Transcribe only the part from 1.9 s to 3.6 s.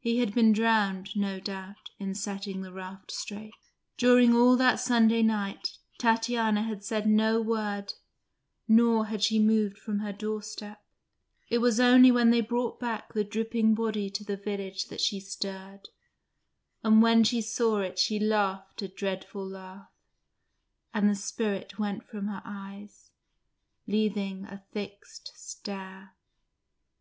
in setting the raft straight.